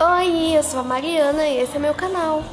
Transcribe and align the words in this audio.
Oi, 0.00 0.56
eu 0.56 0.62
sou 0.62 0.78
a 0.78 0.84
Mariana 0.84 1.48
e 1.48 1.58
esse 1.58 1.74
é 1.74 1.78
meu 1.80 1.92
canal. 1.92 2.44